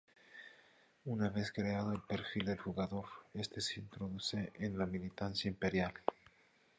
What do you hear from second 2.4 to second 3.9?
del jugador, este se